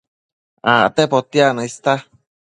Acte 0.71 1.05
potiacno 1.13 1.67
ista 1.69 1.95